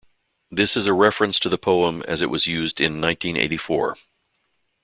[0.49, 3.97] This is a reference to the poem as it was used in "Nineteen Eighty-Four".